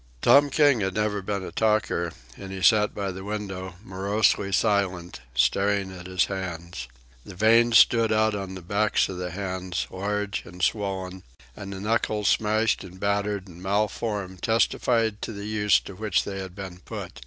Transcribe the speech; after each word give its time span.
Tom 0.23 0.49
King 0.49 0.79
had 0.79 0.95
never 0.95 1.21
been 1.21 1.43
a 1.43 1.51
talker, 1.51 2.11
and 2.35 2.51
he 2.51 2.63
sat 2.63 2.95
by 2.95 3.11
the 3.11 3.23
window, 3.23 3.75
morosely 3.83 4.51
silent, 4.51 5.21
staring 5.35 5.91
at 5.95 6.07
his 6.07 6.25
hands. 6.25 6.87
The 7.23 7.35
veins 7.35 7.77
stood 7.77 8.11
out 8.11 8.33
on 8.33 8.55
the 8.55 8.63
backs 8.63 9.09
of 9.09 9.17
the 9.17 9.29
hands, 9.29 9.85
large 9.91 10.43
and 10.43 10.59
swollen; 10.63 11.21
and 11.55 11.71
the 11.71 11.79
knuckles, 11.79 12.29
smashed 12.29 12.83
and 12.83 12.99
battered 12.99 13.47
and 13.47 13.61
malformed, 13.61 14.41
testified 14.41 15.21
to 15.21 15.33
the 15.33 15.45
use 15.45 15.79
to 15.81 15.93
which 15.93 16.23
they 16.23 16.39
had 16.39 16.55
been 16.55 16.79
put. 16.79 17.19